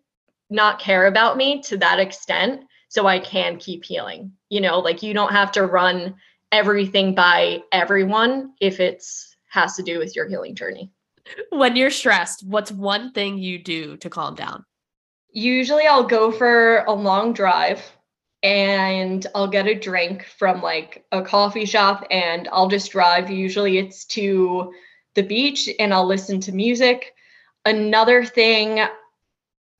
[0.49, 4.31] not care about me to that extent so I can keep healing.
[4.49, 6.15] You know, like you don't have to run
[6.51, 10.91] everything by everyone if it's has to do with your healing journey.
[11.49, 14.65] When you're stressed, what's one thing you do to calm down?
[15.31, 17.83] Usually I'll go for a long drive
[18.41, 23.29] and I'll get a drink from like a coffee shop and I'll just drive.
[23.29, 24.73] Usually it's to
[25.15, 27.13] the beach and I'll listen to music
[27.65, 28.81] another thing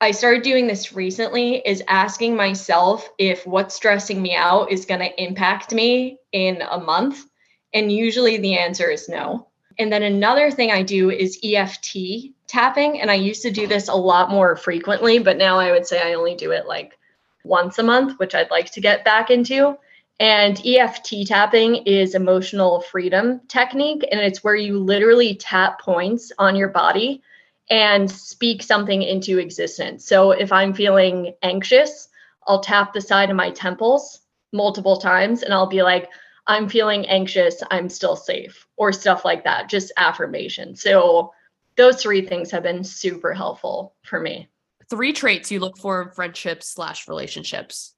[0.02, 5.02] I started doing this recently is asking myself if what's stressing me out is going
[5.02, 7.26] to impact me in a month.
[7.74, 9.48] And usually the answer is no.
[9.78, 13.02] And then another thing I do is EFT tapping.
[13.02, 16.02] And I used to do this a lot more frequently, but now I would say
[16.02, 16.98] I only do it like
[17.44, 19.78] once a month, which I'd like to get back into.
[20.22, 24.08] And EFT tapping is emotional freedom technique.
[24.12, 27.22] And it's where you literally tap points on your body
[27.70, 30.06] and speak something into existence.
[30.06, 32.10] So if I'm feeling anxious,
[32.48, 36.10] I'll tap the side of my temples multiple times and I'll be like,
[36.48, 40.76] I'm feeling anxious, I'm still safe, or stuff like that, just affirmation.
[40.76, 41.32] So
[41.78, 44.50] those three things have been super helpful for me.
[44.90, 47.94] Three traits you look for in friendships slash relationships.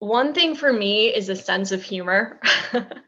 [0.00, 2.40] One thing for me is a sense of humor.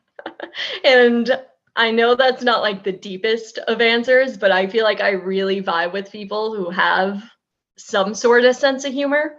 [0.85, 1.31] and
[1.77, 5.63] I know that's not like the deepest of answers, but I feel like I really
[5.63, 7.23] vibe with people who have
[7.77, 9.37] some sort of sense of humor.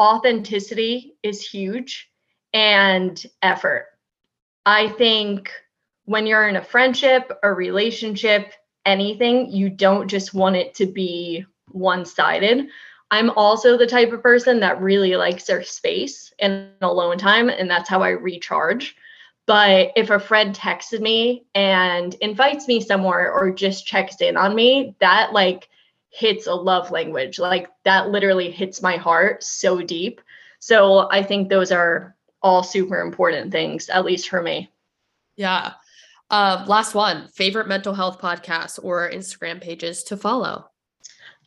[0.00, 2.10] Authenticity is huge
[2.52, 3.86] and effort.
[4.64, 5.52] I think
[6.04, 8.52] when you're in a friendship, a relationship,
[8.84, 12.68] anything, you don't just want it to be one sided.
[13.10, 17.70] I'm also the type of person that really likes their space and alone time, and
[17.70, 18.96] that's how I recharge.
[19.46, 24.54] But if a friend texts me and invites me somewhere or just checks in on
[24.54, 25.68] me, that like
[26.10, 27.38] hits a love language.
[27.38, 30.20] Like that literally hits my heart so deep.
[30.58, 34.70] So I think those are all super important things, at least for me.
[35.36, 35.74] Yeah.
[36.30, 40.70] Uh, last one favorite mental health podcast or Instagram pages to follow?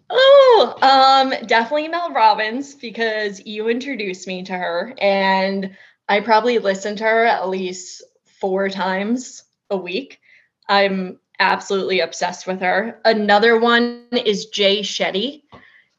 [0.09, 5.75] Oh, um, definitely Mel Robbins because you introduced me to her, and
[6.09, 8.03] I probably listen to her at least
[8.41, 10.19] four times a week.
[10.67, 12.99] I'm absolutely obsessed with her.
[13.05, 15.43] Another one is Jay Shetty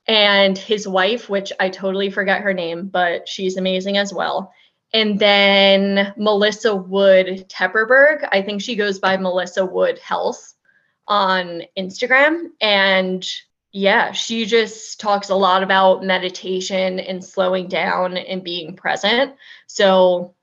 [0.09, 4.53] and his wife, which I totally forget her name, but she's amazing as well.
[4.93, 8.29] And then Melissa Wood Tepperberg.
[8.33, 10.55] I think she goes by Melissa Wood Health
[11.07, 12.49] on Instagram.
[12.61, 13.25] And
[13.73, 19.35] yeah, she just talks a lot about meditation and slowing down and being present.
[19.67, 20.35] So,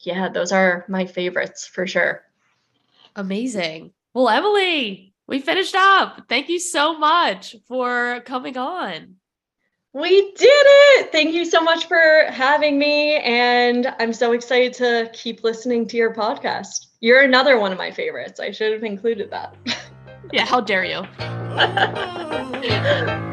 [0.00, 2.22] yeah, those are my favorites for sure.
[3.16, 3.92] Amazing.
[4.14, 6.22] Well, Emily, we finished up.
[6.28, 9.16] Thank you so much for coming on.
[9.92, 11.12] We did it.
[11.12, 13.16] Thank you so much for having me.
[13.16, 16.86] And I'm so excited to keep listening to your podcast.
[17.00, 18.40] You're another one of my favorites.
[18.40, 19.56] I should have included that.
[20.32, 21.06] yeah, how dare you?